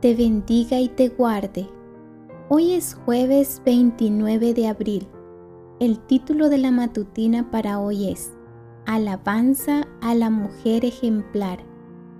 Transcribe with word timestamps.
te 0.00 0.14
bendiga 0.14 0.78
y 0.78 0.88
te 0.88 1.08
guarde. 1.08 1.68
Hoy 2.48 2.72
es 2.72 2.94
jueves 2.94 3.62
29 3.64 4.52
de 4.52 4.68
abril. 4.68 5.08
El 5.80 5.98
título 6.00 6.48
de 6.48 6.58
la 6.58 6.70
matutina 6.70 7.50
para 7.50 7.80
hoy 7.80 8.10
es 8.10 8.32
Alabanza 8.84 9.88
a 10.02 10.14
la 10.14 10.28
mujer 10.28 10.84
ejemplar. 10.84 11.60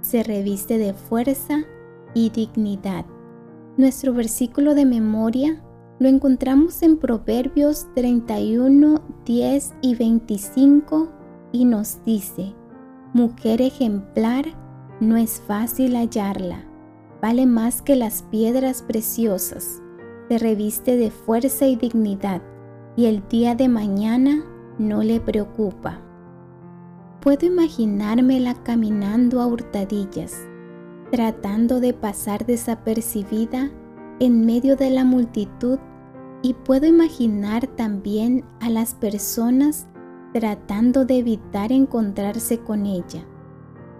Se 0.00 0.22
reviste 0.22 0.78
de 0.78 0.94
fuerza 0.94 1.64
y 2.14 2.30
dignidad. 2.30 3.04
Nuestro 3.76 4.14
versículo 4.14 4.74
de 4.74 4.86
memoria 4.86 5.62
lo 5.98 6.08
encontramos 6.08 6.82
en 6.82 6.96
Proverbios 6.96 7.86
31, 7.94 9.02
10 9.26 9.74
y 9.82 9.94
25 9.94 11.08
y 11.52 11.66
nos 11.66 12.02
dice, 12.04 12.54
Mujer 13.12 13.60
ejemplar, 13.60 14.46
no 15.00 15.16
es 15.16 15.40
fácil 15.46 15.94
hallarla, 15.94 16.64
vale 17.20 17.46
más 17.46 17.82
que 17.82 17.96
las 17.96 18.22
piedras 18.22 18.82
preciosas, 18.82 19.82
se 20.28 20.38
reviste 20.38 20.96
de 20.96 21.10
fuerza 21.10 21.66
y 21.66 21.76
dignidad, 21.76 22.42
y 22.96 23.06
el 23.06 23.26
día 23.28 23.54
de 23.54 23.68
mañana 23.68 24.44
no 24.78 25.02
le 25.02 25.20
preocupa. 25.20 26.00
Puedo 27.20 27.46
imaginármela 27.46 28.54
caminando 28.62 29.40
a 29.40 29.46
hurtadillas, 29.46 30.46
tratando 31.10 31.80
de 31.80 31.92
pasar 31.92 32.46
desapercibida 32.46 33.70
en 34.20 34.46
medio 34.46 34.76
de 34.76 34.90
la 34.90 35.04
multitud 35.04 35.78
y 36.42 36.54
puedo 36.54 36.86
imaginar 36.86 37.66
también 37.66 38.44
a 38.60 38.70
las 38.70 38.94
personas 38.94 39.86
tratando 40.32 41.04
de 41.04 41.18
evitar 41.18 41.72
encontrarse 41.72 42.58
con 42.58 42.86
ella. 42.86 43.24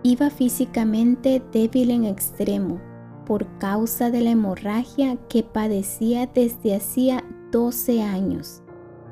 Iba 0.03 0.31
físicamente 0.31 1.43
débil 1.53 1.91
en 1.91 2.05
extremo 2.05 2.81
por 3.27 3.47
causa 3.59 4.11
de 4.11 4.23
la 4.23 4.31
hemorragia 4.31 5.17
que 5.29 5.43
padecía 5.43 6.27
desde 6.27 6.77
hacía 6.77 7.25
12 7.53 8.03
años. 8.03 8.63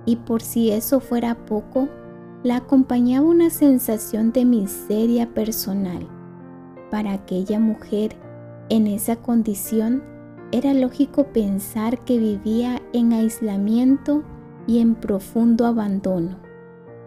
Y 0.07 0.17
por 0.17 0.41
si 0.41 0.71
eso 0.71 1.01
fuera 1.01 1.45
poco, 1.45 1.89
la 2.43 2.57
acompañaba 2.57 3.27
una 3.27 3.51
sensación 3.51 4.33
de 4.33 4.45
miseria 4.45 5.35
personal 5.35 6.09
para 6.95 7.13
aquella 7.13 7.59
mujer 7.59 8.15
en 8.69 8.87
esa 8.87 9.17
condición, 9.17 10.05
era 10.53 10.73
lógico 10.75 11.25
pensar 11.33 12.05
que 12.05 12.21
vivía 12.21 12.81
en 12.93 13.13
aislamiento 13.13 14.23
y 14.69 14.79
en 14.79 14.95
profundo 14.95 15.67
abandono. 15.67 16.39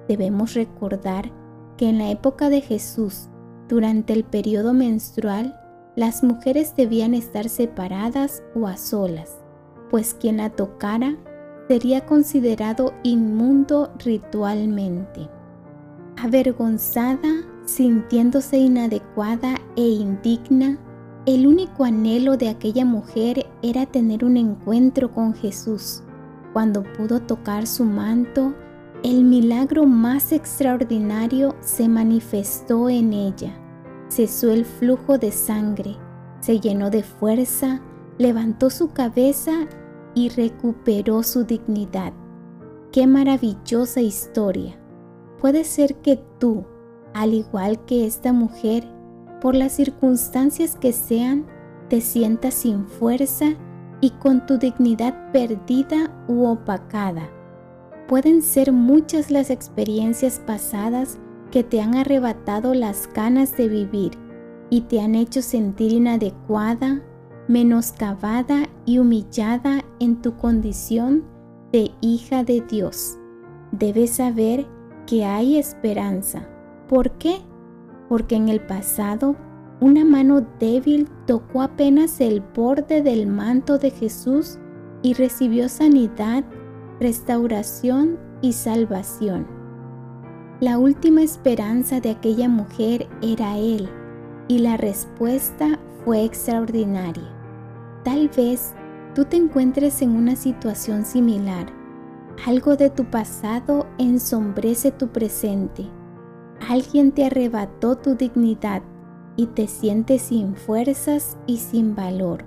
Debemos 0.09 0.55
recordar 0.55 1.31
que 1.77 1.87
en 1.87 1.99
la 1.99 2.11
época 2.11 2.49
de 2.49 2.59
Jesús, 2.59 3.29
durante 3.69 4.11
el 4.11 4.25
periodo 4.25 4.73
menstrual, 4.73 5.57
las 5.97 6.23
mujeres 6.23 6.75
debían 6.75 7.15
estar 7.15 7.49
separadas 7.49 8.43
o 8.53 8.67
a 8.67 8.77
solas, 8.77 9.39
pues 9.89 10.13
quien 10.13 10.37
la 10.37 10.51
tocara 10.51 11.17
sería 11.67 12.05
considerado 12.05 12.93
inmundo 13.01 13.91
ritualmente. 14.05 15.27
Avergonzada, 16.17 17.43
sintiéndose 17.65 18.57
inadecuada 18.59 19.55
e 19.75 19.87
indigna, 19.89 20.77
el 21.25 21.47
único 21.47 21.83
anhelo 21.83 22.37
de 22.37 22.49
aquella 22.49 22.85
mujer 22.85 23.47
era 23.63 23.87
tener 23.87 24.23
un 24.23 24.37
encuentro 24.37 25.11
con 25.11 25.33
Jesús. 25.33 26.03
Cuando 26.53 26.83
pudo 26.83 27.21
tocar 27.21 27.65
su 27.65 27.85
manto, 27.85 28.53
el 29.03 29.23
milagro 29.23 29.87
más 29.87 30.31
extraordinario 30.31 31.55
se 31.59 31.89
manifestó 31.89 32.87
en 32.87 33.13
ella. 33.13 33.66
Cesó 34.09 34.51
el 34.51 34.65
flujo 34.65 35.17
de 35.17 35.31
sangre, 35.31 35.97
se 36.39 36.59
llenó 36.59 36.89
de 36.89 37.03
fuerza, 37.03 37.81
levantó 38.17 38.69
su 38.69 38.91
cabeza 38.91 39.67
y 40.15 40.29
recuperó 40.29 41.23
su 41.23 41.43
dignidad. 41.43 42.13
Qué 42.91 43.05
maravillosa 43.05 44.01
historia. 44.01 44.79
Puede 45.39 45.63
ser 45.63 45.95
que 45.95 46.19
tú, 46.39 46.65
al 47.13 47.33
igual 47.33 47.83
que 47.85 48.05
esta 48.07 48.33
mujer, 48.33 48.87
por 49.41 49.55
las 49.55 49.73
circunstancias 49.73 50.75
que 50.75 50.93
sean, 50.93 51.45
te 51.89 52.01
sientas 52.01 52.53
sin 52.53 52.87
fuerza 52.87 53.55
y 54.01 54.11
con 54.11 54.45
tu 54.45 54.57
dignidad 54.57 55.31
perdida 55.31 56.11
u 56.27 56.45
opacada. 56.45 57.29
Pueden 58.07 58.41
ser 58.41 58.71
muchas 58.71 59.31
las 59.31 59.49
experiencias 59.49 60.41
pasadas 60.45 61.19
que 61.51 61.63
te 61.63 61.81
han 61.81 61.95
arrebatado 61.95 62.73
las 62.73 63.09
ganas 63.13 63.55
de 63.57 63.67
vivir 63.67 64.11
y 64.69 64.81
te 64.81 65.01
han 65.01 65.15
hecho 65.15 65.41
sentir 65.41 65.93
inadecuada, 65.93 67.01
menoscabada 67.47 68.67
y 68.85 68.99
humillada 68.99 69.83
en 69.99 70.21
tu 70.21 70.35
condición 70.37 71.23
de 71.71 71.91
hija 72.01 72.43
de 72.43 72.61
Dios. 72.61 73.17
Debes 73.71 74.11
saber 74.11 74.65
que 75.05 75.25
hay 75.25 75.57
esperanza. 75.57 76.47
¿Por 76.87 77.11
qué? 77.11 77.39
Porque 78.09 78.35
en 78.35 78.49
el 78.49 78.61
pasado 78.61 79.35
una 79.79 80.03
mano 80.03 80.45
débil 80.59 81.07
tocó 81.27 81.61
apenas 81.61 82.19
el 82.19 82.41
borde 82.41 83.01
del 83.01 83.27
manto 83.27 83.77
de 83.77 83.91
Jesús 83.91 84.57
y 85.03 85.13
recibió 85.13 85.69
sanidad, 85.69 86.43
restauración 86.99 88.17
y 88.41 88.53
salvación. 88.53 89.56
La 90.59 90.77
última 90.77 91.21
esperanza 91.21 91.99
de 91.99 92.11
aquella 92.11 92.49
mujer 92.49 93.07
era 93.21 93.57
Él 93.57 93.89
y 94.47 94.59
la 94.59 94.77
respuesta 94.77 95.79
fue 96.03 96.23
extraordinaria. 96.23 97.31
Tal 98.03 98.29
vez 98.29 98.73
tú 99.13 99.25
te 99.25 99.37
encuentres 99.37 100.01
en 100.01 100.15
una 100.15 100.35
situación 100.35 101.05
similar 101.05 101.77
algo 102.45 102.75
de 102.75 102.89
tu 102.89 103.05
pasado 103.05 103.87
ensombrece 103.97 104.91
tu 104.91 105.07
presente. 105.07 105.85
Alguien 106.69 107.11
te 107.11 107.25
arrebató 107.25 107.97
tu 107.97 108.15
dignidad 108.15 108.83
y 109.35 109.47
te 109.47 109.67
sientes 109.67 110.21
sin 110.23 110.55
fuerzas 110.55 111.37
y 111.47 111.57
sin 111.57 111.95
valor. 111.95 112.45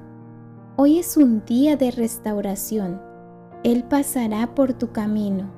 Hoy 0.77 0.99
es 0.99 1.17
un 1.17 1.45
día 1.45 1.77
de 1.77 1.91
restauración. 1.91 3.01
Él 3.65 3.85
pasará 3.85 4.55
por 4.55 4.73
tu 4.75 4.93
camino. 4.93 5.51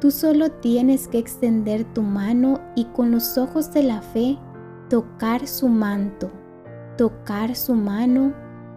Tú 0.00 0.12
solo 0.12 0.50
tienes 0.50 1.08
que 1.08 1.18
extender 1.18 1.84
tu 1.92 2.02
mano 2.02 2.60
y 2.76 2.84
con 2.84 3.10
los 3.10 3.36
ojos 3.36 3.72
de 3.72 3.82
la 3.82 4.00
fe 4.00 4.38
tocar 4.88 5.46
su 5.48 5.68
manto, 5.68 6.30
tocar 6.96 7.56
su 7.56 7.74
mano, 7.74 8.32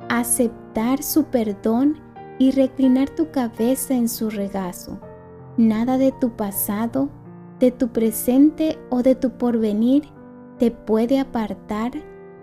aceptar 0.09 1.03
su 1.03 1.25
perdón 1.25 1.99
y 2.39 2.51
reclinar 2.51 3.09
tu 3.09 3.29
cabeza 3.29 3.93
en 3.93 4.09
su 4.09 4.31
regazo. 4.31 4.99
Nada 5.57 5.99
de 5.99 6.11
tu 6.11 6.31
pasado, 6.31 7.09
de 7.59 7.69
tu 7.69 7.89
presente 7.89 8.79
o 8.89 9.03
de 9.03 9.13
tu 9.13 9.37
porvenir 9.37 10.05
te 10.57 10.71
puede 10.71 11.19
apartar 11.19 11.91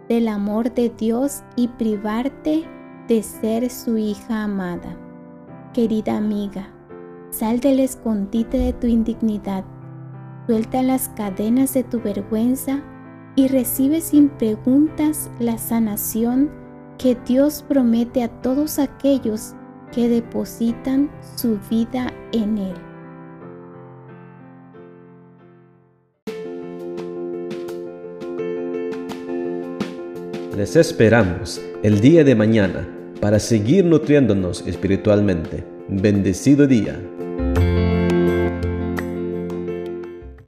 del 0.09 0.29
amor 0.29 0.73
de 0.73 0.89
Dios 0.91 1.43
y 1.57 1.67
privarte 1.67 2.65
de 3.09 3.23
ser 3.25 3.71
su 3.71 3.99
hija 3.99 4.45
amada. 4.45 4.97
Querida 5.73 6.17
amiga, 6.17 6.73
sal 7.31 7.61
del 7.61 7.81
escondite 7.81 8.59
de 8.59 8.73
tu 8.73 8.87
indignidad, 8.87 9.65
suelta 10.47 10.83
las 10.83 11.09
cadenas 11.11 11.75
de 11.75 11.85
tu 11.85 12.01
vergüenza 12.01 12.83
y 13.37 13.49
recibe 13.49 14.01
sin 14.01 14.29
preguntas 14.31 15.31
la 15.39 15.59
sanación 15.59 16.51
que 16.99 17.17
Dios 17.27 17.65
promete 17.69 18.23
a 18.23 18.29
todos 18.43 18.79
aquellos 18.79 19.55
que 19.93 20.09
depositan 20.09 21.11
su 21.37 21.59
vida 21.71 22.13
en 22.33 22.59
Él. 22.59 22.75
Les 30.57 30.75
esperamos 30.75 31.63
el 31.85 32.01
día 32.01 32.25
de 32.25 32.35
mañana 32.35 32.89
para 33.21 33.39
seguir 33.39 33.85
nutriéndonos 33.85 34.67
espiritualmente. 34.67 35.78
Bendecido 35.91 36.67
día. 36.67 37.01